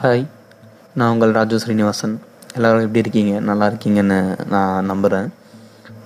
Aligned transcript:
Hi 0.00 0.26
நான் 0.94 1.12
உங்கள் 1.12 1.30
ராஜு 1.30 1.58
ஸ்ரீனிவாசன். 1.58 2.20
எல்லோரும் 2.54 2.80
எப்படி 2.80 2.98
இருக்கீங்க? 2.98 3.40
நல்லா 3.40 3.66
இருக்கீங்கன்னு 3.66 4.48
நான் 4.48 4.84
நம்புகிறேன் 4.84 5.28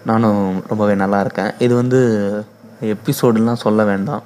நானும் 0.06 0.62
ரொம்பவே 0.68 0.94
நல்லா 0.94 1.20
இருக்கேன். 1.20 1.52
இது 1.58 1.74
வந்து 1.74 2.00
எபிசோடுலாம் 2.80 3.52
சொல்ல 3.52 3.84
வேண்டாம். 3.84 4.22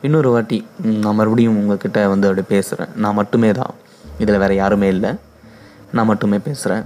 இன்னொரு 0.00 0.30
வாட்டி 0.30 0.66
நான் 0.82 1.14
மறுபடியும் 1.14 1.56
உங்ககிட்ட 1.56 2.08
வந்து 2.08 2.28
அப்படி 2.28 2.46
பேசுகிறேன் 2.48 2.92
நான் 2.96 3.14
மட்டுமே 3.14 3.50
தான். 3.50 3.70
இதில் 4.18 4.38
வேறு 4.38 4.54
யாருமே 4.54 4.88
இல்லை. 4.88 5.14
நான் 5.92 6.06
மட்டுமே 6.06 6.38
பேசுகிறேன் 6.38 6.84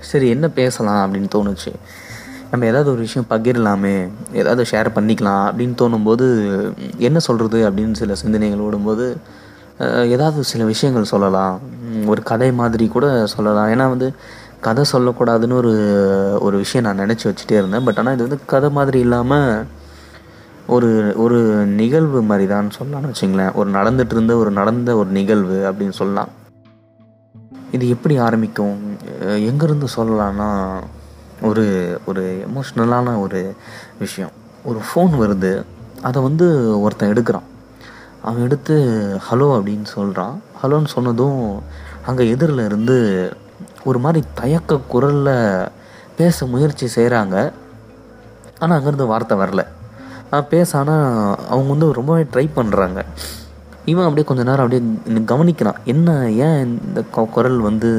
சரி 0.00 0.28
என்ன 0.28 0.48
பேசலாம் 0.48 1.14
அப்படின்னு 1.14 1.28
தோணுச்சு. 1.34 1.72
நம்ம 2.50 2.66
ஏதாவது 2.66 2.90
ஒரு 2.90 3.00
விஷயம் 3.00 3.28
பகிரலாமே? 3.30 4.08
ஏதாவது 4.32 4.62
ஷேர் 4.70 4.96
பண்ணிக்கலாம் 4.96 5.44
அப்படின்னு 5.50 5.74
தோணும்போது 5.82 6.26
என்ன 6.96 7.18
சொல்கிறது 7.18 7.70
அப்படின்னு 7.70 7.92
சில 7.92 8.14
சிந்தனைகள் 8.14 8.58
ஓடும்போது 8.58 9.16
ஏதாவது 9.86 10.44
சில 10.44 10.64
விஷயங்கள் 10.64 11.04
சொல்லலாம். 11.04 11.60
ஒரு 12.06 12.22
கதை 12.22 12.52
மாதிரி 12.52 12.88
கூட 12.88 13.26
சொல்லலாம். 13.26 13.68
ஏன்னா 13.68 13.88
வந்து 13.88 14.14
கதை 14.60 14.84
சொல்லக்கூடாதுன்னு 14.92 15.52
ஒரு 15.52 15.72
ஒரு 16.40 16.56
விஷயம் 16.56 16.86
நான் 16.86 17.08
நினச்சி 17.08 17.24
வச்சுட்டே 17.24 17.52
இருந்தேன். 17.52 17.84
பட் 17.84 17.98
ஆனால் 17.98 18.14
இது 18.14 18.28
வந்து 18.28 18.44
கதை 18.46 18.70
மாதிரி 18.70 18.98
இல்லாமல் 18.98 19.64
ஒரு 20.66 21.12
ஒரு 21.16 21.38
நிகழ்வு 21.66 22.22
மாதிரி 22.22 22.48
தான் 22.48 22.70
சொல்லலாம்னு 22.78 23.12
வச்சுங்களேன். 23.12 23.52
ஒரு 23.54 23.70
நடந்துட்டு 23.70 24.14
இருந்த 24.14 24.36
ஒரு 24.36 24.50
நடந்த 24.50 24.96
ஒரு 24.96 25.08
நிகழ்வு 25.08 25.72
அப்படின்னு 25.72 25.90
சொல்லலாம். 25.90 26.28
இது 27.72 27.88
எப்படி 27.88 28.16
ஆரம்பிக்கும்? 28.16 28.76
எங்கேருந்து 29.22 29.88
சொல்லலாம்னா 29.96 30.50
ஒரு 31.42 31.64
ஒரு 32.06 32.46
எமோஷ்னலான 32.46 33.20
ஒரு 33.20 33.54
விஷயம். 33.98 34.30
ஒரு 34.64 34.80
ஃபோன் 34.88 35.14
வருது. 35.22 35.64
அதை 36.02 36.22
வந்து 36.22 36.80
ஒருத்தன் 36.80 37.12
எடுக்கிறான். 37.12 37.46
அவன் 38.26 38.44
எடுத்து 38.46 38.76
ஹலோ 39.26 39.48
அப்படின்னு 39.56 39.88
சொல்கிறான் 39.96 40.34
ஹலோன்னு 40.62 40.94
சொன்னதும் 40.94 41.40
அங்கே 42.06 42.24
எதிரில் 42.34 42.62
இருந்து 42.64 42.96
ஒரு 43.84 43.98
மாதிரி 44.04 44.20
தயக்க 44.34 44.80
குரலில் 44.92 45.34
பேச 46.16 46.46
முயற்சி 46.46 46.86
செய்கிறாங்க 46.96 47.36
ஆனால் 48.60 48.76
அங்கேருந்து 48.78 49.12
வார்த்தை 49.12 49.34
வரல. 49.42 49.62
பேச 50.54 50.70
ஆனால் 50.78 51.04
அவங்க 51.52 51.68
வந்து 51.74 51.86
ரொம்பவே 51.98 52.24
ட்ரை 52.32 52.46
பண்ணுறாங்க 52.56 53.00
இவன் 53.90 54.06
அப்படியே 54.06 54.26
கொஞ்ச 54.28 54.42
நேரம் 54.42 54.64
அப்படியே 54.64 54.82
கவனிக்கிறான். 55.32 55.78
என்ன 55.92 56.08
ஏன் 56.46 56.62
இந்த 56.88 57.00
குரல் 57.34 57.60
வந்து 57.68 57.90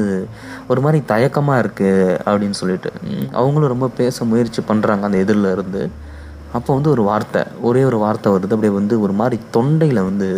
ஒரு 0.70 0.80
மாதிரி 0.80 0.98
தயக்கமாக 1.12 1.62
இருக்குது 1.62 2.18
அப்படின்னு 2.26 2.58
சொல்லிட்டு. 2.60 2.90
அவங்களும் 3.38 3.72
ரொம்ப 3.74 3.88
பேச 4.00 4.24
முயற்சி 4.32 4.62
பண்ணுறாங்க 4.68 5.08
அந்த 5.08 5.18
எதிரில் 5.24 5.52
இருந்து. 5.56 5.82
அப்போ 6.52 6.70
வந்து 6.74 6.90
ஒரு 6.90 7.02
வார்த்தை 7.02 7.42
ஒரே 7.60 7.84
ஒரு 7.84 7.98
வார்த்தை 7.98 8.28
வருது. 8.32 8.54
அப்படியே 8.56 8.74
வந்து 8.74 8.94
ஒரு 9.00 9.12
மாதிரி 9.12 9.36
தொண்டையில் 9.56 10.06
வந்து 10.08 10.28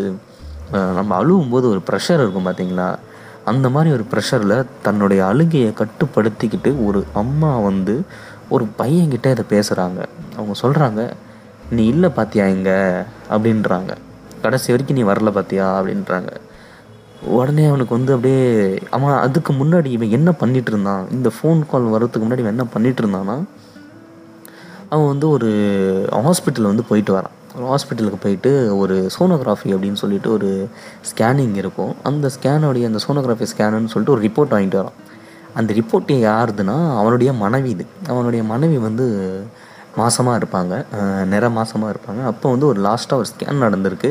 நம்ம 0.99 1.11
அழுவும் 1.21 1.51
போது 1.51 1.67
ஒரு 1.69 1.81
ப்ரெஷர் 1.89 2.23
இருக்கும் 2.23 2.47
பார்த்தீங்களா 2.49 2.89
அந்த 3.51 3.67
மாதிரி 3.69 3.91
ஒரு 3.97 4.05
ப்ரெஷரில் 4.13 4.57
தன்னுடைய 4.83 5.21
அழுகையை 5.27 5.71
கட்டுப்படுத்திக்கிட்டு 5.81 6.71
ஒரு 6.87 7.01
அம்மா 7.23 7.51
வந்து 7.69 7.95
ஒரு 8.49 8.65
பையன்கிட்ட 8.79 9.29
இதை 9.35 9.45
பேசுகிறாங்க 9.55 10.01
அவங்க 10.37 10.55
சொல்கிறாங்க 10.63 11.01
நீ 11.77 11.85
இல்லை 11.87 12.09
பார்த்தியா 12.17 12.47
இங்கே? 12.55 12.79
அப்படின்றாங்க. 13.35 13.93
கடைசி 14.43 14.73
வரைக்கும் 14.73 14.99
நீ 14.99 15.05
வரல 15.11 15.31
பார்த்தியா 15.37 15.67
அப்படின்றாங்க. 15.79 16.31
உடனே 17.37 17.65
அவனுக்கு 17.67 17.97
வந்து 17.97 18.13
அப்படியே 18.15 18.43
அவன் 18.97 19.17
அதுக்கு 19.27 19.53
முன்னாடி 19.53 19.89
இவன் 19.97 20.15
என்ன 20.19 20.31
பண்ணிகிட்டு 20.41 20.73
இருந்தான்? 20.75 21.05
இந்த 21.17 21.29
ஃபோன் 21.37 21.61
கால் 21.71 21.93
வர்றதுக்கு 21.95 22.25
முன்னாடி 22.27 22.43
இவன் 22.45 22.55
என்ன 22.57 22.67
பண்ணிகிட்டு 22.75 23.03
இருந்தான்னா 23.05 23.37
அவன் 24.93 25.09
வந்து 25.13 25.27
ஒரு 25.37 25.51
ஹாஸ்பிட்டல் 26.27 26.71
வந்து 26.71 26.85
போயிட்டு 26.91 27.13
வரான். 27.17 27.37
ஒரு 27.57 27.67
ஹாஸ்பிட்டலுக்கு 27.71 28.19
போயிட்டு 28.25 28.51
ஒரு 28.83 28.97
சோனோகிராஃபி 29.15 29.71
அப்படின்னு 29.75 30.01
சொல்லிட்டு 30.03 30.29
ஒரு 30.37 30.51
ஸ்கேனிங் 31.11 31.57
இருக்கும். 31.63 31.93
அந்த 32.11 32.27
ஸ்கேனுடைய 32.37 32.85
அந்த 32.91 33.01
சோனோகிராஃபி 33.07 33.47
ஸ்கேனுன்னு 33.53 33.93
சொல்லிட்டு 33.95 34.15
ஒரு 34.17 34.25
ரிப்போர்ட் 34.27 34.55
வாங்கிட்டு 34.55 34.79
வரான். 34.83 34.99
அந்த 35.61 35.71
ரிப்போர்ட் 35.79 36.13
யாருதுன்னா 36.29 36.77
அவனுடைய 37.01 37.31
மனைவி 37.43 37.71
இது. 37.77 37.87
அவனுடைய 38.13 38.43
மனைவி 38.53 38.79
வந்து 38.89 39.07
மாசமாக 40.01 40.39
இருப்பாங்க. 40.41 40.75
நிற 41.33 41.49
மாசமாக 41.59 41.93
இருப்பாங்க. 41.95 42.23
அப்போ 42.31 42.47
வந்து 42.55 42.67
ஒரு 42.73 42.81
லாஸ்ட்டாக 42.87 43.21
ஒரு 43.23 43.29
ஸ்கேன் 43.33 43.65
நடந்திருக்கு. 43.67 44.11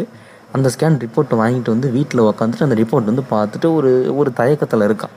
அந்த 0.56 0.68
ஸ்கேன் 0.74 0.98
ரிப்போர்ட்டை 1.06 1.36
வாங்கிட்டு 1.42 1.74
வந்து 1.76 1.90
வீட்டில் 1.98 2.28
உக்காந்துட்டு 2.30 2.68
அந்த 2.68 2.78
ரிப்போர்ட் 2.82 3.10
வந்து 3.12 3.24
பார்த்துட்டு 3.34 3.68
ஒரு 3.80 3.92
ஒரு 4.22 4.30
தயக்கத்தில் 4.40 4.88
இருக்கான். 4.90 5.16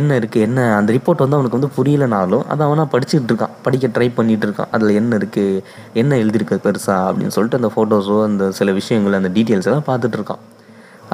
என்ன 0.00 0.16
இருக்குது 0.20 0.44
என்ன? 0.46 0.60
அந்த 0.78 0.90
ரிப்போர்ட் 0.96 1.22
வந்து 1.24 1.36
அவனுக்கு 1.38 1.58
வந்து 1.58 1.70
புரியலனாலும் 1.76 2.44
அதை 2.52 2.62
அவனாக 2.66 2.88
படிச்சுட்டு 2.94 3.30
இருக்கான். 3.30 3.54
படிக்க 3.64 3.86
ட்ரை 3.96 4.08
பண்ணிகிட்டு 4.18 4.46
இருக்கான். 4.48 4.70
அதில் 4.76 4.98
என்ன 5.00 5.18
இருக்குது 5.20 5.62
என்ன 6.00 6.16
எழுதியிருக்கு 6.22 6.56
பெருசா 6.66 6.96
அப்படின்னு 7.08 7.34
சொல்லிட்டு 7.36 7.60
அந்த 7.60 7.70
ஃபோட்டோஸோ 7.74 8.16
அந்த 8.28 8.50
சில 8.58 8.72
விஷயங்கள் 8.80 9.18
அந்த 9.20 9.30
டீட்டெயில்ஸ் 9.36 9.68
எல்லாம் 9.70 9.88
பார்த்துட்டு 9.90 10.18
இருக்கான். 10.20 10.42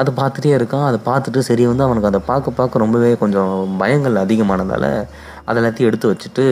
அதை 0.00 0.10
பார்த்துட்டே 0.20 0.52
இருக்கான். 0.58 0.86
அதை 0.90 0.98
பார்த்துட்டு 1.10 1.40
சரி 1.48 1.64
வந்து 1.72 1.86
அவனுக்கு 1.86 2.10
அதை 2.10 2.20
பார்க்க 2.30 2.58
பார்க்க 2.60 2.84
ரொம்பவே 2.84 3.10
கொஞ்சம் 3.22 3.52
பயங்கள் 3.82 4.16
அதிகமானதால் 4.24 4.90
அதை 5.48 5.56
எல்லாத்தையும் 5.62 5.90
எடுத்து 5.90 6.10
வச்சுட்டு 6.12 6.46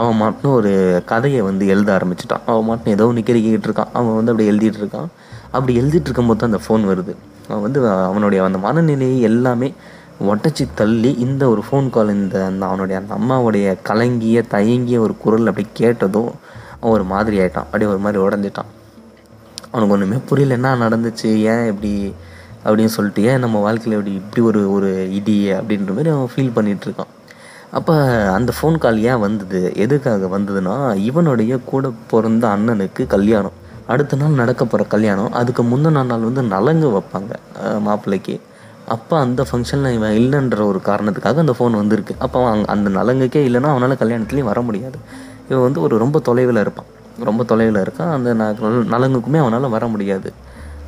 அவன் 0.00 0.18
மட்டும் 0.24 0.52
ஒரு 0.58 0.72
கதையை 1.10 1.40
வந்து 1.48 1.64
எழுத 1.74 1.88
ஆரம்பிச்சிட்டான். 1.98 2.44
அவன் 2.50 2.68
மட்டும் 2.70 2.92
ஏதோ 2.96 3.04
நிற்கிறிக்கிட்டு 3.18 3.68
இருக்கான். 3.68 3.92
அவன் 3.98 4.16
வந்து 4.18 4.32
அப்படி 4.32 4.48
எழுதிட்டு 4.52 4.80
இருக்கான். 4.82 5.08
அப்படி 5.56 5.72
எழுதிட்டு 5.80 6.08
இருக்கும்போது 6.08 6.40
தான் 6.40 6.50
அந்த 6.52 6.60
ஃபோன் 6.64 6.82
வருது. 6.90 7.12
அவன் 7.48 7.64
வந்து 7.66 7.80
அவனுடைய 8.10 8.40
அந்த 8.48 8.58
மனநிலையை 8.66 9.18
எல்லாமே 9.30 9.68
ஒட்டச்சி 10.20 10.68
தள்ளி 10.74 11.10
இந்த 11.12 11.48
ஒரு 11.48 11.62
ஃபோன் 11.70 11.90
கால் 11.90 12.08
இந்த 12.08 12.44
அந்த 12.44 12.66
அவனுடைய 12.66 13.02
அந்த 13.02 13.14
அம்மாவுடைய 13.14 13.76
கலங்கிய 13.82 14.42
தயங்கிய 14.42 15.00
ஒரு 15.00 15.16
குரல் 15.16 15.46
அப்படி 15.46 15.66
கேட்டதும் 15.72 16.30
அவன் 16.80 16.92
ஒரு 16.92 17.04
மாதிரி 17.04 17.38
ஆகிட்டான் 17.38 17.66
அப்படியே 17.66 17.90
ஒரு 17.90 17.98
மாதிரி 17.98 18.22
உடஞ்சிட்டான். 18.22 18.70
அவனுக்கு 19.70 19.94
ஒன்றுமே 19.94 20.16
புரியல 20.26 20.54
என்ன 20.54 20.76
நடந்துச்சு? 20.76 21.24
ஏன் 21.24 21.66
இப்படி? 21.66 22.14
அப்படின்னு 22.64 22.84
சொல்லிட்டு 22.84 23.22
ஏன் 23.22 23.38
நம்ம 23.38 23.60
வாழ்க்கையில் 23.60 23.98
இப்படி 23.98 24.14
இப்படி 24.14 24.46
ஒரு 24.46 24.72
ஒரு 24.72 25.14
இடி? 25.14 25.52
அப்படின்ற 25.52 25.88
மாதிரி 25.88 26.08
அவன் 26.08 26.32
ஃபீல் 26.36 26.56
பண்ணிகிட்ருக்கான் 26.56 27.12
அப்போ 27.70 27.94
அந்த 28.32 28.52
ஃபோன் 28.62 28.78
கால் 28.78 29.02
ஏன் 29.02 29.18
வந்தது? 29.18 29.72
எதுக்காக 29.76 30.38
வந்ததுன்னா 30.38 30.96
இவனுடைய 30.96 31.58
கூட 31.58 31.92
பிறந்த 32.10 32.48
அண்ணனுக்கு 32.48 33.06
கல்யாணம். 33.06 33.56
அடுத்த 33.86 34.16
நாள் 34.16 34.40
நடக்க 34.42 34.64
போகிற 34.64 34.88
கல்யாணம். 34.88 35.32
அதுக்கு 35.32 35.62
முந்தின 35.62 36.04
நாள் 36.04 36.28
வந்து 36.28 36.42
நலங்கு 36.42 36.88
வைப்பாங்க 36.96 37.34
மாப்பிள்ளைக்கு. 37.80 38.40
அப்போ 38.94 39.14
அந்த 39.18 39.40
ஃபங்க்ஷனில் 39.48 39.94
இவன் 39.94 40.14
இல்லைன்ற 40.20 40.58
ஒரு 40.70 40.80
காரணத்துக்காக 40.84 41.42
அந்த 41.44 41.54
ஃபோன் 41.58 41.74
வந்திருக்கு. 41.80 42.14
அப்போ 42.18 42.38
அவன் 42.44 42.64
அந்த 42.74 42.88
நலங்குக்கே 42.98 43.40
இல்லைன்னா 43.48 43.70
அவனால் 43.74 44.00
கல்யாணத்துலேயும் 44.02 44.50
வர 44.50 44.60
முடியாது. 44.60 44.98
இவன் 45.48 45.64
வந்து 45.66 45.80
ஒரு 45.80 45.94
ரொம்ப 45.98 46.18
தொலைவில் 46.28 46.60
இருப்பான். 46.64 46.88
ரொம்ப 47.28 47.44
தொலைவில் 47.44 47.80
இருக்கான். 47.84 48.12
அந்த 48.12 48.34
நலங்குக்குமே 48.94 49.38
அவனால் 49.44 49.74
வர 49.76 49.86
முடியாது. 49.86 50.30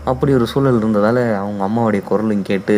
அப்படி 0.04 0.32
ஒரு 0.34 0.46
சூழல் 0.46 0.78
இருந்ததால் 0.78 1.22
அவங்க 1.42 1.62
அம்மாவுடைய 1.68 2.02
குரலும் 2.10 2.46
கேட்டு 2.50 2.76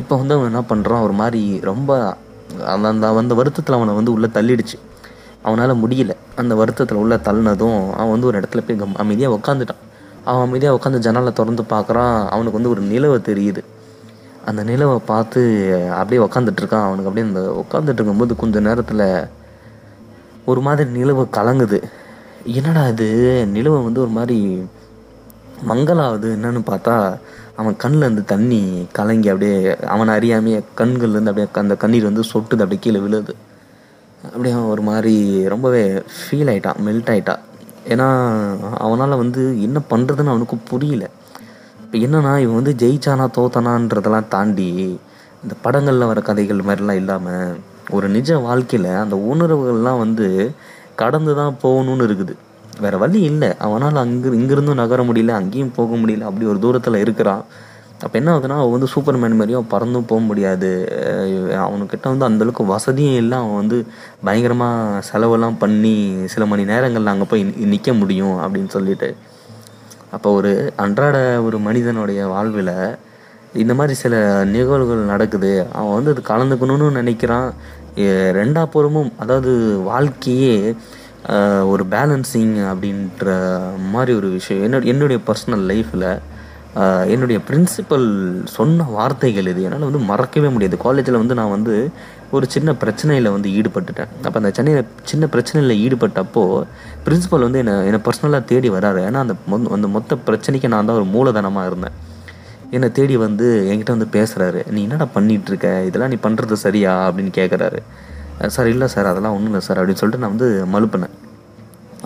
இப்போ 0.00 0.14
வந்து 0.16 0.34
அவன் 0.34 0.48
என்ன 0.50 0.62
பண்ணுறான் 0.72 1.04
ஒரு 1.06 1.12
மாதிரி 1.12 1.42
ரொம்ப 1.70 1.90
அந்த 2.72 2.86
அந்த 2.92 3.06
அந்த 3.20 3.34
வருத்தத்தில் 3.34 3.76
அவனை 3.78 3.94
வந்து 3.94 4.12
உள்ளே 4.12 4.28
தள்ளிடுச்சு. 4.38 4.76
அவனால் 5.42 5.80
முடியல. 5.82 6.12
அந்த 6.40 6.52
வருத்தத்தில் 6.54 7.00
உள்ளே 7.02 7.16
தள்ளினதும் 7.28 7.80
அவன் 8.00 8.14
வந்து 8.14 8.28
ஒரு 8.30 8.36
இடத்துல 8.40 8.62
போய் 8.66 8.80
கம் 8.82 9.00
அமைதியாக 9.04 9.38
உட்காந்துட்டான் 9.38 9.82
அவன் 10.24 10.44
அமைதியாக 10.46 10.78
உட்காந்து 10.78 10.98
ஜன்னலை 11.06 11.32
திறந்து 11.32 11.62
பார்க்குறான் 11.74 12.16
அவனுக்கு 12.34 12.58
வந்து 12.58 12.72
ஒரு 12.74 12.82
நிலவை 12.92 13.18
தெரியுது. 13.30 13.62
அந்த 14.46 14.64
நிலவை 14.64 14.98
பார்த்து 15.06 15.40
அப்படியே 15.92 16.26
உக்காந்துட்ருக்கான் 16.26 16.86
அவனுக்கு. 16.86 17.10
அப்படியே 17.10 17.26
அந்த 17.26 17.64
உட்காந்துட்டு 17.64 17.98
இருக்கும்போது 17.98 18.36
கொஞ்ச 18.36 18.60
நேரத்தில் 18.60 19.28
ஒரு 20.44 20.60
மாதிரி 20.60 20.90
நிலவு 20.90 21.28
கலங்குது. 21.36 21.82
என்னடா 22.44 22.88
இது? 22.88 23.08
நிலவை 23.54 23.82
வந்து 23.82 24.00
ஒரு 24.00 24.10
மாதிரி 24.10 24.38
மங்கலாவது 25.68 26.28
என்னன்னு 26.36 26.62
பார்த்தா 26.66 27.18
அவன் 27.56 27.76
கண்ணில் 27.76 28.00
இருந்து 28.00 28.24
தண்ணி 28.24 28.86
கலங்கி 28.92 29.28
அப்படியே 29.28 29.76
அவனை 29.76 30.14
அறியாமையே 30.14 30.60
கண்கள்லேருந்து 30.76 31.32
அப்படியே 31.32 31.48
அந்த 31.52 31.76
கண்ணீர் 31.76 32.02
வந்து 32.02 32.20
சொட்டுது 32.20 32.62
அப்படியே 32.64 32.78
கீழே 32.80 32.98
விழுது. 32.98 33.34
அப்படியே 34.24 34.54
அவன் 34.54 34.70
ஒரு 34.70 34.82
மாதிரி 34.82 35.14
ரொம்பவே 35.48 35.82
ஃபீல் 35.92 36.50
ஆகிட்டான் 36.52 36.80
மெல்ட் 36.86 37.10
ஆகிட்டான் 37.14 37.42
ஏன்னா 37.88 38.06
அவனால் 38.76 39.16
வந்து 39.16 39.62
என்ன 39.62 39.80
பண்ணுறதுன்னு 39.90 40.32
அவனுக்கு 40.34 40.56
புரியல. 40.56 41.10
இப்போ 41.92 42.02
என்னென்னா 42.06 42.30
இவன் 42.42 42.58
வந்து 42.58 42.72
ஜெயிச்சானா 42.80 43.24
தோத்தானான்றதெல்லாம் 43.36 44.28
தாண்டி 44.34 44.68
இந்த 45.42 45.54
படங்களில் 45.64 46.06
வர 46.10 46.20
கதைகள் 46.28 46.62
மாதிரிலாம் 46.68 46.98
இல்லாமல் 47.00 47.58
ஒரு 47.96 48.06
நிஜ 48.14 48.38
வாழ்க்கையில் 48.44 48.88
அந்த 49.00 49.16
உணர்வுகள்லாம் 49.30 49.98
வந்து 50.02 50.26
கடந்து 51.00 51.32
தான் 51.40 51.58
போகணும்னு 51.64 52.06
இருக்குது. 52.08 52.34
வேறு 52.84 52.98
வழி 53.02 53.20
இல்லை. 53.30 53.50
அவனால் 53.66 54.00
அங்கே 54.04 54.30
இங்கிருந்தும் 54.38 54.80
நகர 54.82 55.02
முடியல 55.08 55.34
அங்கேயும் 55.40 55.74
போக 55.78 55.98
முடியல 56.02 56.28
அப்படி 56.28 56.46
ஒரு 56.52 56.60
தூரத்தில் 56.64 56.96
இருக்கிறான். 57.04 57.42
அப்போ 58.04 58.16
என்ன 58.20 58.30
ஆகுதுன்னா 58.34 58.56
அவன் 58.62 58.74
வந்து 58.76 58.90
சூப்பர்மேன் 58.94 59.36
மாதிரியும் 59.40 59.68
பறந்தும் 59.74 60.08
போக 60.12 60.22
முடியாது. 60.28 60.70
அவனுக்கிட்ட 61.66 62.14
வந்து 62.14 62.28
அந்தளவுக்கு 62.28 62.66
வசதியும் 62.74 63.18
இல்லை. 63.22 63.38
அவன் 63.42 63.60
வந்து 63.62 63.80
பயங்கரமாக 64.28 65.02
செலவெல்லாம் 65.10 65.60
பண்ணி 65.64 65.94
சில 66.36 66.46
மணி 66.52 66.64
நேரங்களில் 66.72 67.12
அங்கே 67.14 67.28
போய் 67.34 67.44
நிற்க 67.74 67.94
முடியும் 68.00 68.34
அப்படின்னு 68.46 68.72
சொல்லிட்டு. 68.78 69.10
அப்போ 70.16 70.28
ஒரு 70.38 70.52
அன்றாட 70.84 71.16
ஒரு 71.46 71.58
மனிதனுடைய 71.66 72.20
வாழ்வில் 72.32 72.74
இந்த 73.62 73.72
மாதிரி 73.78 73.94
சில 74.02 74.14
நிகழ்வுகள் 74.54 75.10
நடக்குது. 75.12 75.52
அவன் 75.78 75.96
வந்து 75.98 76.12
அது 76.14 76.22
கலந்துக்கணும்னு 76.32 76.88
நினைக்கிறான். 77.00 77.48
ரெண்டா 78.38 78.62
புறமும் 78.74 79.10
அதாவது 79.22 79.52
வாழ்க்கையே 79.90 80.56
ஒரு 81.72 81.82
பேலன்சிங் 81.94 82.54
அப்படின்ற 82.70 83.26
மாதிரி 83.94 84.12
ஒரு 84.20 84.28
விஷயம். 84.38 84.62
என்னோட 84.66 84.84
என்னுடைய 84.92 85.18
பர்சனல் 85.28 85.64
லைஃப்பில் 85.72 86.08
என்னுடைய 87.14 87.38
பிரின்சிபல் 87.48 88.08
சொன்ன 88.56 88.84
வார்த்தைகள் 88.96 89.50
இது. 89.50 89.62
என்னால் 89.66 89.88
வந்து 89.88 90.02
மறக்கவே 90.12 90.48
முடியாது. 90.54 90.76
காலேஜில் 90.86 91.20
வந்து 91.22 91.36
நான் 91.40 91.54
வந்து 91.56 91.74
ஒரு 92.36 92.46
சின்ன 92.54 92.70
பிரச்சனையில் 92.82 93.30
வந்து 93.34 93.48
ஈடுபட்டுட்டேன். 93.50 94.10
அப்போ 94.26 94.36
அந்த 94.40 94.50
சென்னையில் 94.56 94.86
சின்ன 95.10 95.24
பிரச்சனையில் 95.32 95.74
ஈடுபட்டப்போ 95.86 96.42
பிரின்ஸிபல் 97.06 97.44
வந்து 97.46 97.60
என்னை 97.62 97.74
என்னை 97.88 98.00
பர்சனலாக 98.06 98.44
தேடி 98.44 98.68
வராரு. 98.70 99.00
ஏன்னா 99.08 99.20
அந்த 99.24 99.34
அந்த 99.76 99.88
மொத்த 99.96 100.18
பிரச்சனைக்கு 100.26 100.68
நான் 100.74 100.88
தான் 100.90 100.98
ஒரு 101.00 101.06
மூலதனமாக 101.16 101.66
இருந்தேன். 101.66 101.96
என்னை 102.70 102.88
தேடி 102.92 103.16
வந்து 103.16 103.46
என்கிட்ட 103.70 103.96
வந்து 103.96 104.08
பேசுகிறாரு 104.12 104.60
நீ 104.70 104.82
என்னடா 104.82 105.06
பண்ணிகிட்ருக்க 105.14 105.66
இதெல்லாம் 105.88 106.12
நீ 106.14 106.18
பண்ணுறது 106.22 106.52
சரியா? 106.52 106.92
அப்படின்னு 107.08 107.32
கேட்குறாரு 107.40 107.80
சார் 108.46 108.68
இல்லை 108.74 108.86
சார். 108.94 109.10
அதெல்லாம் 109.12 109.34
ஒன்றும் 109.34 109.50
இல்லை 109.50 109.64
சார். 109.66 109.80
அப்படின்னு 109.80 110.00
சொல்லிட்டு 110.02 110.26
நான் 110.26 110.36
வந்து 110.36 110.48
மலுப்பினேன். 110.74 111.14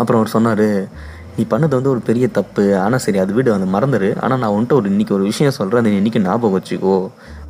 அப்புறம் 0.00 0.20
அவர் 0.20 0.34
சொன்னார் 0.37 0.67
நீ 1.37 1.44
பண்ணது 1.53 1.75
வந்து 1.79 1.93
ஒரு 1.94 2.03
பெரிய 2.09 2.27
தப்பு. 2.38 2.65
ஆனால் 2.85 3.03
சரி 3.05 3.19
அது 3.25 3.37
வீடு 3.38 3.50
வந்து 3.55 3.69
மறந்துடு 3.75 4.11
ஆனால் 4.25 4.41
நான் 4.43 4.55
உன்ட்ட 4.59 4.75
ஒரு 4.81 4.88
இன்னைக்கு 4.93 5.17
ஒரு 5.19 5.25
விஷயம் 5.31 5.56
சொல்கிறேன் 5.59 5.83
அதை 5.83 5.93
நீ 5.93 6.00
இன்னைக்கு 6.03 6.23
ஞாபகம் 6.29 6.56
வச்சுக்கோ 6.59 6.97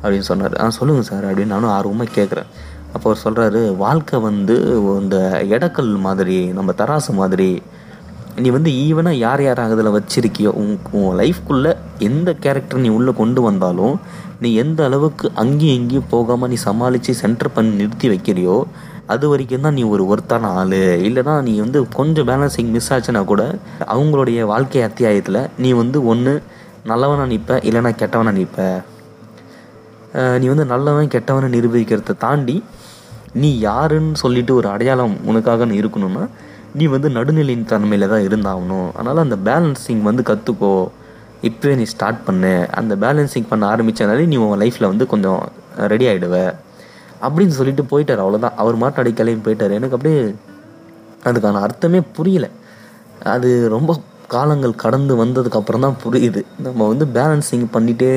அப்படின்னு 0.01 0.27
சொன்னார். 0.31 0.55
ஆ 0.61 0.67
சொல்லுங்கள் 0.79 1.09
சார் 1.11 1.27
அப்படின்னு 1.29 1.53
நானும் 1.55 1.73
ஆர்வமாக 1.77 2.15
கேட்குறேன் 2.17 2.49
அப்போ 2.93 3.05
அவர் 3.09 3.23
சொல்கிறாரு 3.25 3.61
வாழ்க்கை 3.85 4.17
வந்து 4.21 4.55
இந்த 5.01 5.17
எடக்கல் 5.55 5.91
மாதிரி 6.05 6.37
நம்ம 6.57 6.73
தராசு 6.81 7.11
மாதிரி 7.13 7.49
நீ 8.43 8.49
வந்து 8.49 8.71
ஈவனாக 8.83 9.21
யார் 9.25 9.41
யார் 9.43 9.61
அதில் 9.65 9.95
வச்சிருக்கியோ 9.95 10.51
உன் 10.61 10.73
உன் 10.97 11.15
லைஃப்குள்ளே 11.21 11.71
எந்த 11.99 12.29
கேரக்டர் 12.43 12.83
நீ 12.83 12.89
உள்ளே 12.89 13.13
கொண்டு 13.13 13.41
வந்தாலும் 13.41 13.95
நீ 14.39 14.49
எந்த 14.53 14.79
அளவுக்கு 14.85 15.27
அங்கேயும் 15.43 15.77
இங்கேயும் 15.79 16.09
போகாமல் 16.09 16.51
நீ 16.51 16.57
சமாளித்து 16.65 17.13
சென்டர் 17.21 17.55
பண்ணி 17.55 17.71
நிறுத்தி 17.75 18.07
வைக்கிறியோ 18.09 18.57
அது 19.13 19.25
வரைக்கும் 19.31 19.65
தான் 19.65 19.77
நீ 19.79 19.83
ஒரு 19.93 20.03
ஒர்த்தான 20.11 20.49
ஆள். 20.59 20.77
இல்லைனா 21.07 21.33
நீ 21.47 21.53
வந்து 21.63 21.79
கொஞ்சம் 21.99 22.27
பேலன்சிங் 22.29 22.71
மிஸ் 22.75 22.91
ஆச்சுன்னா 22.93 23.21
கூட 23.31 23.43
அவங்களுடைய 23.93 24.39
வாழ்க்கை 24.51 24.81
அத்தியாயத்தில் 24.89 25.41
நீ 25.65 25.71
வந்து 25.81 25.99
ஒன்று 26.13 26.33
நல்லவனாக 26.91 27.29
நிற்ப 27.33 27.59
இல்லைனா 27.69 27.91
கெட்டவனாக 28.01 28.37
நிற்ப 28.39 28.67
நீ 30.41 30.45
வந்து 30.51 30.65
நல்லவன் 30.73 31.13
கெட்டவனை 31.15 31.47
நிரூபிக்கிறத 31.55 32.17
தாண்டி 32.25 32.57
நீ 33.41 33.49
யாருன்னு 33.69 34.19
சொல்லிட்டு 34.21 34.51
ஒரு 34.59 34.67
அடையாளம் 34.73 35.15
உனக்காக 35.29 35.65
இருக்கணும்னா 35.79 36.23
நீ 36.77 36.85
வந்து 36.93 37.09
நடுநிலையின் 37.17 37.67
தன்மையில் 37.71 38.11
தான் 38.13 38.25
இருந்தாகணும். 38.27 38.87
அதனால் 38.95 39.23
அந்த 39.25 39.37
பேலன்சிங் 39.47 40.01
வந்து 40.09 40.23
கற்றுக்கோ 40.29 40.71
இப்போவே 41.47 41.73
நீ 41.79 41.85
ஸ்டார்ட் 41.93 42.23
பண்ணு. 42.27 42.53
அந்த 42.79 42.93
பேலன்சிங் 43.03 43.49
பண்ண 43.49 43.63
ஆரம்பித்தனாலே 43.73 44.25
நீ 44.31 44.37
உன் 44.45 44.61
லைஃப்பில் 44.63 44.91
வந்து 44.91 45.05
கொஞ்சம் 45.13 45.41
ரெடி 45.93 46.05
ஆகிடுவேன் 46.11 46.53
அப்படின்னு 47.21 47.57
சொல்லிட்டு 47.59 47.83
போயிட்டார். 47.83 48.21
அவ்வளோதான் 48.23 48.55
அவர் 48.55 48.75
மாட்டு 48.75 49.03
அடிக்கலையும் 49.03 49.45
போயிட்டார். 49.45 49.77
எனக்கு 49.79 49.95
அப்படியே 49.95 50.35
அதுக்கான 51.23 51.61
அர்த்தமே 51.61 52.01
புரியல. 52.01 52.49
அது 53.23 53.69
ரொம்ப 53.69 53.99
காலங்கள் 54.27 54.75
கடந்து 54.75 55.25
வந்ததுக்கப்புறம் 55.25 55.79
தான் 55.79 55.97
புரியுது. 56.03 56.41
நம்ம 56.63 56.87
வந்து 56.87 57.05
பேலன்சிங் 57.05 57.65
பண்ணிகிட்டே 57.73 58.13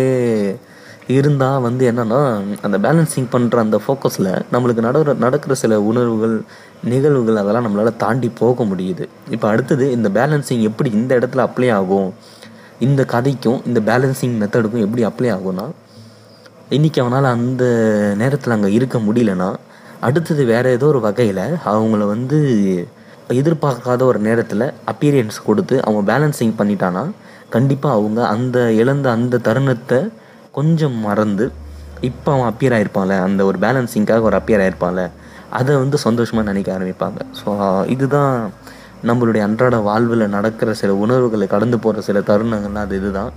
இருந்தால் 1.07 1.61
வந்து 1.61 1.93
என்னென்னா 1.93 2.19
அந்த 2.63 2.79
பேலன்சிங் 2.79 3.29
பண்ணுற 3.33 3.57
அந்த 3.57 3.81
ஃபோக்கஸில் 3.87 4.29
நம்மளுக்கு 4.53 4.81
நடக்கிற 4.81 5.15
நடக்கிற 5.15 5.55
சில 5.55 5.81
உணர்வுகள் 5.83 6.43
நிகழ்வுகள் 6.85 7.37
அதெல்லாம் 7.37 7.67
நம்மளால் 7.67 7.97
தாண்டி 7.97 8.29
போக 8.39 8.65
முடியுது. 8.65 9.07
இப்போ 9.31 9.49
அடுத்தது 9.49 9.91
இந்த 9.91 10.09
பேலன்சிங் 10.09 10.61
எப்படி 10.61 10.91
இந்த 10.91 11.19
இடத்துல 11.19 11.47
அப்ளை 11.47 11.73
ஆகும்? 11.73 12.15
இந்த 12.79 13.07
கதைக்கும் 13.13 13.67
இந்த 13.67 13.81
பேலன்சிங் 13.81 14.37
மெத்தடுக்கும் 14.43 14.85
எப்படி 14.87 15.05
அப்ளை 15.05 15.33
ஆகும்னா 15.37 15.67
இன்னைக்கு 16.77 16.99
அவனால் 17.03 17.27
அந்த 17.37 17.65
நேரத்தில் 18.21 18.55
அங்கே 18.55 18.69
இருக்க 18.77 18.97
முடியலனா 19.07 19.49
அடுத்தது 20.07 20.43
வேற 20.51 20.67
ஏதோ 20.77 20.87
ஒரு 20.91 21.01
வகையில் 21.07 21.41
அவங்கள 21.71 22.03
வந்து 22.13 22.39
எதிர்பார்க்காத 23.41 24.05
ஒரு 24.11 24.19
நேரத்தில் 24.27 24.65
அப்பீரியன்ஸ் 24.93 25.39
கொடுத்து 25.49 25.77
அவன் 25.89 26.07
பேலன்சிங் 26.11 26.55
பண்ணிட்டான்னா 26.61 27.03
கண்டிப்பாக 27.57 27.97
அவங்க 27.99 28.21
அந்த 28.35 28.59
இழந்த 28.83 29.07
அந்த 29.17 29.41
தருணத்தை 29.49 29.99
கொஞ்சம் 30.59 30.97
மறந்து 31.07 31.47
இப்போ 32.11 32.31
அவன் 32.35 32.51
அப்பியர் 32.53 32.77
ஆகிருப்பான்ல 32.77 33.17
அந்த 33.27 33.41
ஒரு 33.51 33.59
பேலன்சிங்காக 33.65 34.29
ஒரு 34.29 34.39
அப்பியர் 34.41 34.65
ஆகிருப்பான்ல 34.65 35.03
அதை 35.59 35.73
வந்து 35.77 35.99
சந்தோஷமாக 36.07 36.49
நினைக்க 36.51 36.71
ஆரம்பிப்பாங்க. 36.79 37.21
ஸோ 37.41 37.51
இதுதான் 37.95 38.35
நம்மளுடைய 39.09 39.43
அன்றாட 39.49 39.77
வாழ்வில் 39.91 40.33
நடக்கிற 40.37 40.71
சில 40.81 40.95
உணர்வுகளை 41.05 41.47
கடந்து 41.55 41.79
போகிற 41.85 42.03
சில 42.09 42.19
தருணங்கள்லாம் 42.31 42.87
அது 42.87 42.97
இதுதான். 42.97 43.33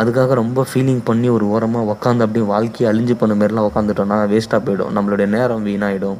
அதுக்காக 0.00 0.34
ரொம்ப 0.40 0.64
ஃபீலிங் 0.70 1.02
பண்ணி 1.08 1.28
ஒரு 1.36 1.44
ஓரமாக 1.54 1.92
உக்காந்து 1.92 2.24
அப்படியே 2.26 2.44
வாழ்க்கையை 2.52 2.86
அழிஞ்சு 2.90 3.14
பண்ண 3.20 3.34
மாரிலாம் 3.40 3.68
உக்காந்துட்டோம்னா 3.70 4.18
வேஸ்ட்டாக 4.32 4.60
போயிடும். 4.66 4.92
நம்மளுடைய 4.96 5.26
நேரம் 5.36 5.64
வீணாயிடும். 5.68 6.18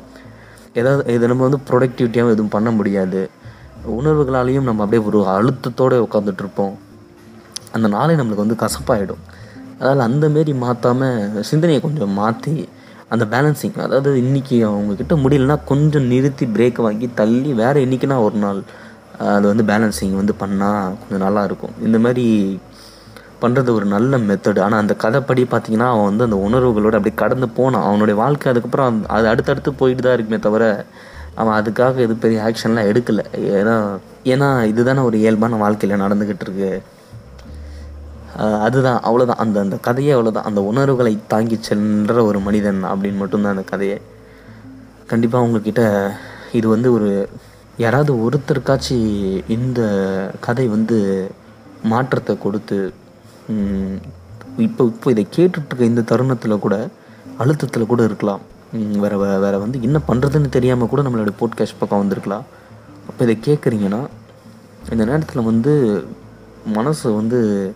ஏதாவது 0.80 1.14
இது 1.16 1.30
நம்ம 1.30 1.44
வந்து 1.48 1.60
ப்ரொடக்டிவிட்டியாகவும் 1.68 2.34
எதுவும் 2.36 2.54
பண்ண 2.56 2.70
முடியாது. 2.78 3.22
உணர்வுகளாலேயும் 3.98 4.66
நம்ம 4.68 4.82
அப்படியே 4.84 5.02
ஒரு 5.10 5.20
அழுத்தத்தோடு 5.36 5.98
உட்காந்துட்ருப்போம் 6.06 6.74
அந்த 7.76 7.86
நாளே 7.94 8.14
நம்மளுக்கு 8.18 8.44
வந்து 8.44 8.60
கசப்பாயிடும். 8.64 9.22
அதனால் 9.78 10.06
அந்த 10.08 10.26
மாரி 10.34 10.52
மாற்றாமல் 10.64 11.44
சிந்தனையை 11.50 11.80
கொஞ்சம் 11.86 12.14
மாற்றி 12.20 12.54
அந்த 13.14 13.24
பேலன்சிங் 13.32 13.78
அதாவது 13.84 14.10
இன்றைக்கி 14.22 14.56
அவங்கக்கிட்ட 14.66 15.14
முடியலன்னா 15.22 15.56
கொஞ்சம் 15.70 16.08
நிறுத்தி 16.12 16.44
பிரேக் 16.56 16.78
வாங்கி 16.86 17.06
தள்ளி 17.20 17.52
வேறு 17.60 17.78
என்றைக்குனா 17.84 18.18
ஒரு 18.26 18.36
நாள் 18.44 18.60
அது 19.36 19.46
வந்து 19.52 19.64
பேலன்சிங் 19.70 20.14
வந்து 20.20 20.34
பண்ணால் 20.42 20.92
கொஞ்சம் 21.00 21.24
நல்லா 21.26 21.42
இருக்கும். 21.48 21.74
இந்த 21.86 21.98
மாதிரி 22.04 22.26
பண்ணுறது 23.42 23.70
ஒரு 23.78 23.86
நல்ல 23.94 24.18
மெத்தடு 24.28 24.60
ஆனால் 24.66 24.82
அந்த 24.82 24.94
கதைப்படி 25.04 25.42
பார்த்தீங்கன்னா 25.52 25.88
அவன் 25.92 26.08
வந்து 26.10 26.26
அந்த 26.28 26.38
உணர்வுகளோடு 26.46 26.98
அப்படியே 26.98 27.16
கடந்து 27.22 27.46
போனான். 27.58 27.86
அவனுடைய 27.88 28.16
வாழ்க்கை 28.22 28.48
அதுக்கப்புறம் 28.52 28.98
அது 29.16 29.26
அடுத்தடுத்து 29.32 29.72
போயிட்டு 29.80 30.04
தான் 30.06 30.16
இருக்குமே 30.16 30.40
தவிர 30.46 30.64
அவன் 31.40 31.56
அதுக்காக 31.58 32.00
எது 32.06 32.14
பெரிய 32.24 32.38
ஆக்ஷன்லாம் 32.46 32.88
எடுக்கலை. 32.90 33.24
ஏன்னா 33.58 33.74
ஏன்னா 34.32 34.48
இதுதானே 34.72 35.02
ஒரு 35.08 35.16
இயல்பான 35.22 35.58
வாழ்க்கையில் 35.64 36.02
நடந்துக்கிட்டு 36.04 36.46
இருக்கு. 36.46 36.70
அதுதான் 38.66 38.98
அவ்வளோதான் 39.08 39.42
அந்த 39.44 39.56
அந்த 39.64 39.76
கதையே 39.86 40.12
அவ்வளோதான் 40.16 40.48
அந்த 40.50 40.60
உணர்வுகளை 40.70 41.14
தாங்கி 41.32 41.56
சென்ற 41.68 42.14
ஒரு 42.30 42.38
மனிதன் 42.46 42.80
அப்படின்னு 42.90 43.20
மட்டும்தான் 43.22 43.54
அந்த 43.56 43.64
கதையை. 43.72 43.98
கண்டிப்பாக 45.12 45.46
உங்ககிட்ட 45.46 45.82
இது 46.58 46.66
வந்து 46.74 46.88
ஒரு 46.96 47.10
யாராவது 47.84 48.12
ஒருத்தருக்காச்சு 48.24 48.96
இந்த 49.56 49.80
கதை 50.46 50.66
வந்து 50.76 50.98
மாற்றத்தை 51.92 52.34
கொடுத்து 52.38 52.78
இப்போ 54.56 54.84
இப்போ 54.84 55.10
இதை 55.10 55.26
கேட்டுட்ருக்க 55.36 55.80
இந்த 55.80 56.00
தருணத்தில் 56.00 56.58
கூட 56.58 56.88
அழுத்தத்தில் 57.38 57.86
கூட 57.86 58.04
இருக்கலாம். 58.04 58.40
வேறு 58.72 59.26
வே- 59.26 59.40
வேறு 59.40 59.58
வந்து 59.58 59.82
என்ன 59.82 60.00
பண்ணுறதுன்னு 60.08 60.48
தெரியாமல் 60.48 60.88
கூட 60.88 61.02
நம்மளோட 61.02 61.28
போட்காஸ்ட் 61.40 61.78
பக்கம் 61.78 61.98
வந்திருக்கலாம். 61.98 62.44
அப்போ 63.08 63.24
இதை 63.24 63.38
கேட்குறீங்கன்னா 63.44 64.06
இந்த 64.90 65.04
நேரத்தில் 65.04 65.42
வந்து 65.42 66.04
மனசு 66.66 67.14
வந்து 67.14 67.72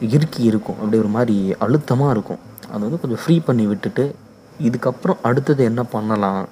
இறுக்கி 0.00 0.42
இருக்கும். 0.42 0.74
அப்படியே 0.74 0.98
ஒரு 0.98 1.08
மாதிரி 1.08 1.54
அழுத்தமாக 1.58 2.10
இருக்கும். 2.10 2.38
அதை 2.68 2.80
வந்து 2.80 3.00
கொஞ்சம் 3.00 3.18
ஃப்ரீ 3.24 3.40
பண்ணி 3.40 3.66
விட்டுட்டு 3.66 4.14
இதுக்கப்புறம் 4.62 5.16
அடுத்தது 5.22 5.64
என்ன 5.64 5.84
பண்ணலாம்? 5.84 6.48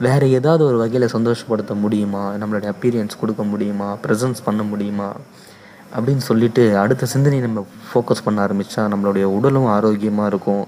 வேறு 0.00 0.30
ஏதாவது 0.30 0.64
ஒரு 0.64 0.78
வகையில் 0.78 1.08
சந்தோஷப்படுத்த 1.12 1.74
முடியுமா? 1.74 2.34
நம்மளுடைய 2.34 2.72
அப்பீரியன்ஸ் 2.72 3.18
கொடுக்க 3.20 3.42
முடியுமா? 3.42 3.96
ப்ரெசன்ஸ் 4.06 4.34
பண்ண 4.44 4.62
முடியுமா? 4.62 5.12
அப்படின்னு 5.96 6.24
சொல்லிட்டு 6.30 6.62
அடுத்த 6.82 7.06
சிந்தனையை 7.12 7.42
நம்ம 7.46 7.60
ஃபோக்கஸ் 7.88 8.24
பண்ண 8.24 8.38
ஆரம்பித்தா 8.46 8.82
நம்மளுடைய 8.94 9.26
உடலும் 9.36 9.68
ஆரோக்கியமாக 9.76 10.30
இருக்கும் 10.32 10.64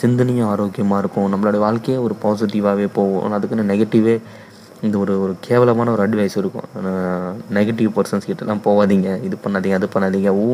சிந்தனையும் 0.00 0.48
ஆரோக்கியமாக 0.52 1.00
இருக்கும். 1.02 1.28
நம்மளுடைய 1.32 1.60
வாழ்க்கையே 1.66 1.98
ஒரு 2.06 2.14
பாசிட்டிவாகவே 2.24 2.88
போகும். 2.98 3.34
அதுக்குன்னு 3.36 3.70
நெகட்டிவே 3.72 4.14
இந்த 4.86 4.96
ஒரு 5.02 5.14
ஒரு 5.22 5.32
கேவலமான 5.46 5.92
ஒரு 5.94 6.02
அட்வைஸ் 6.06 6.36
இருக்கும். 6.40 6.66
நெகட்டிவ் 7.56 7.90
பர்சன்ஸ் 7.96 8.28
கிட்டலாம் 8.30 8.62
போகாதீங்க. 8.66 9.08
இது 9.26 9.36
பண்ணாதீங்க 9.44 9.78
அது 9.80 9.88
பண்ணாதீங்க. 9.94 10.32
ஊ 10.44 10.46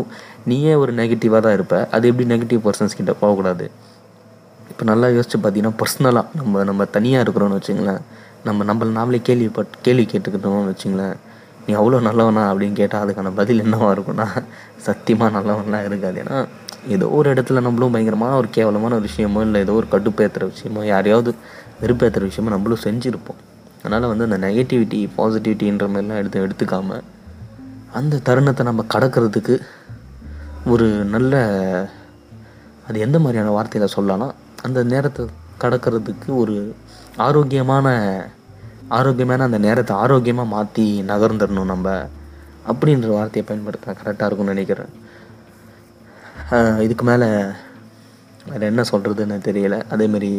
நீயே 0.51 0.75
ஒரு 0.83 0.93
நெகட்டிவாக 1.01 1.41
தான் 1.47 1.57
இருப்ப. 1.59 1.75
அது 1.97 2.09
எப்படி 2.11 2.29
நெகட்டிவ் 2.35 2.63
பர்சன்ஸ் 2.67 2.99
கிட்ட 3.01 3.15
போகக்கூடாது? 3.23 3.67
இப்போ 4.73 4.85
நல்லா 4.91 5.09
யோசிச்சு 5.17 5.39
பார்த்தீங்கன்னா 5.43 5.75
பர்சனலாக 5.83 6.25
நம்ம 6.41 6.65
நம்ம 6.71 6.85
தனியாக 6.97 7.25
இருக்கிறோன்னு 7.25 7.59
வச்சுங்களேன். 7.61 8.01
நம்ம 8.47 8.65
நம்மள 8.71 8.91
நாமளே 9.01 9.21
கேள்விப்பட் 9.29 9.77
கேள்வி 9.87 10.07
கேட்டுக்கிட்டோம்னு 10.13 10.73
வச்சுங்களேன். 10.73 11.17
நீ 11.67 11.73
அவ்வளோ 11.75 12.01
நல்லவனா 12.01 12.43
அப்படின்னு 12.53 12.77
கேட்டால் 12.81 13.03
அதுக்கான 13.05 13.33
பதில் 13.41 13.63
என்னவாக 13.65 13.95
இருக்கும்னா 13.97 14.27
சத்தியமாக 14.87 15.35
நல்லவன்லாம் 15.39 15.87
இருக்காது. 15.89 16.19
ஏன்னா 16.25 16.39
ஏதோ 16.89 17.07
ஒரு 17.19 17.27
இடத்துல 17.35 17.61
நம்மளும் 17.61 17.95
பயங்கரமான 17.95 18.37
ஒரு 18.37 18.49
கேவலமான 18.51 18.95
ஒரு 18.95 19.07
விஷயமோ 19.11 19.43
இல்லை 19.47 19.61
ஏதோ 19.61 19.73
ஒரு 19.73 19.87
கடுப்பேற்றுற 19.91 20.47
விஷயமோ 20.55 20.83
யாரையாவது 20.85 21.33
வெறுப்பேற்றுற 21.83 22.25
விஷயமோ 22.31 22.55
நம்மளும் 22.57 22.85
செஞ்சுருப்போம். 22.85 23.41
அதனால் 23.83 24.11
வந்து 24.11 24.27
அந்த 24.29 24.39
நெகட்டிவிட்டி 24.47 25.01
பாசிட்டிவிட்டின்ற 25.17 25.87
மாதிரிலாம் 25.95 26.21
எடுத்து 26.23 26.45
எடுத்துக்காம 26.47 27.01
அந்த 27.93 28.21
தருணத்தை 28.29 28.63
நம்ம 28.67 28.85
கடக்கிறதுக்கு 28.95 29.55
ஒரு 30.73 30.87
நல்ல 31.15 31.35
அது 32.89 32.99
எந்த 33.01 33.19
மாதிரியான 33.19 33.53
வார்த்தையில் 33.57 33.95
சொல்லலாம் 33.97 34.35
அந்த 34.63 34.79
நேரத்தை 34.93 35.23
கடக்கிறதுக்கு 35.63 36.29
ஒரு 36.43 36.55
ஆரோக்கியமான 37.17 37.87
ஆரோக்கியமான 38.99 39.45
அந்த 39.49 39.59
நேரத்தை 39.67 39.97
ஆரோக்கியமாக 40.03 40.53
மாற்றி 40.55 40.87
நகர்ந்துடணும் 41.11 41.73
நம்ம 41.73 41.89
அப்படின்ற 42.71 43.09
வார்த்தையை 43.17 43.45
பயன்படுத்த 43.49 43.95
கரெக்டாக 44.03 44.29
இருக்கும்னு 44.29 44.55
நினைக்கிறேன். 44.55 44.93
இதுக்கு 46.85 47.05
மேலே 47.11 47.29
வேறு 48.51 48.71
என்ன 48.71 48.83
சொல்கிறதுன்னு 48.93 49.37
தெரியல. 49.49 49.77
அதேமாரி 49.95 50.31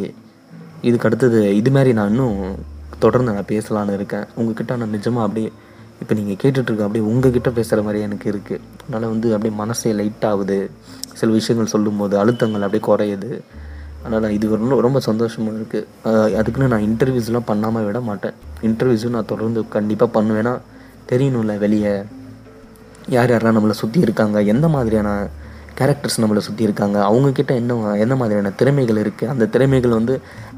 இதுக்கு 0.87 1.07
அடுத்தது 1.09 1.39
இது 1.59 1.69
மாதிரி 1.75 1.91
நான் 1.99 2.11
இன்னும் 2.13 2.39
தொடர்ந்து 3.03 3.33
நான் 3.35 3.51
பேசலான்னு 3.53 3.95
இருக்கேன். 3.97 4.25
உங்ககிட்ட 4.39 4.75
நான் 4.81 4.95
நிஜமாக 4.97 5.27
அப்படியே 5.27 5.49
இப்போ 6.01 6.13
நீங்கள் 6.19 6.39
கேட்டுட்ருக்க 6.41 6.87
அப்படியே 6.87 7.05
உங்ககிட்ட 7.11 7.49
பேசுகிற 7.57 7.81
மாதிரி 7.87 7.99
எனக்கு 8.07 8.27
இருக்குது 8.33 8.63
அதனால் 8.81 9.11
வந்து 9.13 9.27
அப்படியே 9.35 9.53
மனசே 9.61 9.91
லைட் 9.99 10.25
ஆகுது. 10.31 10.59
சில 11.19 11.29
விஷயங்கள் 11.39 11.73
சொல்லும்போது 11.75 12.15
அழுத்தங்கள் 12.21 12.65
அப்படியே 12.67 12.85
குறையுது. 12.89 13.31
அதனால் 14.05 14.35
இது 14.37 14.51
ரொம்ப 14.55 14.79
ரொம்ப 14.85 14.99
சந்தோஷமாக 15.09 15.57
இருக்குது 15.59 16.35
அதுக்குன்னு 16.39 16.71
நான் 16.73 16.87
இன்டர்வியூஸ்லாம் 16.89 17.49
பண்ணாமல் 17.51 17.85
விட 17.87 17.99
மாட்டேன். 18.09 18.35
இன்டர்வியூஸும் 18.67 19.15
நான் 19.17 19.31
தொடர்ந்து 19.31 19.61
கண்டிப்பாக 19.77 20.09
பண்ணுவேன்னா 20.17 20.53
தெரியணும்ல 21.11 21.53
வெளியே. 21.63 21.95
யார் 23.15 23.31
யாரெல்லாம் 23.31 23.57
நம்மளை 23.57 23.75
சுற்றி 23.79 23.99
இருக்காங்க? 24.05 24.37
எந்த 24.53 24.67
மாதிரியான 24.75 25.09
கேரக்டர்ஸ் 25.79 26.19
நம்மளை 26.23 26.41
சுற்றி 26.45 26.63
இருக்காங்க? 26.67 26.97
அவங்கக்கிட்ட 27.07 27.53
என்ன 27.61 27.95
எந்த 28.03 28.15
மாதிரியான 28.19 28.51
திறமைகள் 28.59 28.99
இருக்குது 29.03 29.31
அந்த 29.33 29.45
திறமைகள் 29.55 29.97
வந்து 29.97 30.13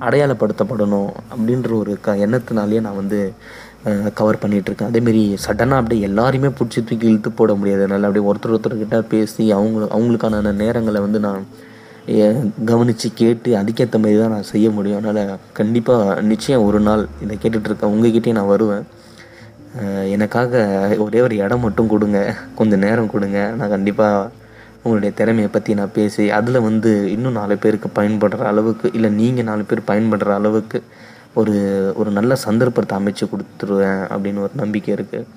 அடையாளப்படுத்தப்படணும் 0.08 1.10
அப்படின்ற 1.34 1.72
ஒரு 1.80 1.94
க 2.08 2.16
எண்ணத்தினாலேயே 2.26 2.82
நான் 2.88 3.00
வந்து 3.02 3.20
கவர் 4.20 4.42
பண்ணிகிட்ருக்கேன் 4.44 4.90
அதேமாரி 4.92 5.24
சடனாக 5.46 5.82
அப்படியே 5.82 6.02
எல்லாரையுமே 6.10 6.50
பிடிச்சி 6.58 6.80
தூக்கி 6.90 7.10
இழுத்து 7.12 7.30
போட 7.40 7.52
முடியாது. 7.60 7.82
அதனால் 7.86 8.08
அப்படியே 8.10 8.28
ஒருத்தர் 8.30 8.54
ஒருத்தர்கிட்ட 8.56 9.00
பேசி 9.14 9.44
அவங்க 9.58 9.88
அவங்களுக்கான 9.98 10.54
நேரங்களை 10.64 11.02
வந்து 11.08 11.22
நான் 11.28 11.42
கவனித்து 12.70 13.08
கேட்டு 13.22 13.50
அதுக்கேற்ற 13.60 13.98
மாதிரி 14.04 14.18
தான் 14.22 14.34
நான் 14.36 14.52
செய்ய 14.52 14.68
முடியும். 14.76 15.00
அதனால் 15.02 15.40
கண்டிப்பாக 15.60 16.22
நிச்சயம் 16.32 16.66
ஒரு 16.68 16.80
நாள் 16.88 17.04
இதை 17.24 17.36
கேட்டுட்ருக்கேன் 17.44 17.94
உங்ககிட்டயே 17.96 18.36
நான் 18.40 18.52
வருவேன். 18.54 18.86
எனக்காக 20.16 20.62
ஒரே 21.06 21.20
ஒரு 21.22 21.36
இடம் 21.46 21.64
மட்டும் 21.66 21.92
கொடுங்க. 21.94 22.20
கொஞ்சம் 22.56 22.84
நேரம் 22.86 23.12
கொடுங்க. 23.14 23.40
நான் 23.60 23.74
கண்டிப்பாக 23.76 24.32
உங்களுடைய 24.84 25.12
திறமையை 25.20 25.50
பற்றி 25.52 25.72
நான் 25.80 25.94
பேசி 25.98 26.26
அதில் 26.38 26.66
வந்து 26.68 26.92
இன்னும் 27.16 27.38
நாலு 27.40 27.56
பேருக்கு 27.58 27.90
பயன்படுற 28.00 28.46
அளவுக்கு 28.52 28.88
இல்லை 28.94 29.10
நீங்கள் 29.12 29.48
நாலு 29.50 29.64
பேர் 29.64 29.90
பயன்படுற 29.92 30.32
அளவுக்கு 30.40 30.80
ஒரு 31.40 31.56
ஒரு 32.00 32.10
நல்ல 32.12 32.36
சந்தர்ப்பத்தை 32.48 32.94
அமைச்சு 33.00 33.26
கொடுத்துருவேன் 33.34 34.02
அப்படின்னு 34.14 34.44
ஒரு 34.46 34.56
நம்பிக்கை 34.64 34.92
இருக்குது 34.96 35.30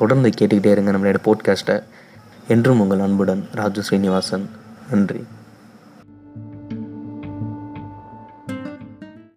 தொடர்ந்து 0.00 0.30
கேட்டுக்கிட்டே 0.38 0.74
இருங்க 0.74 0.92
நம்மளுடைய 0.92 1.22
போட்காஸ்ட்டை 1.28 1.76
என்றும் 2.54 2.80
உங்கள் 2.80 3.04
அன்புடன் 3.08 3.44
ராஜு 3.52 3.82
ஸ்ரீனிவாசன். 3.88 4.46
நன்றி. 4.90 5.22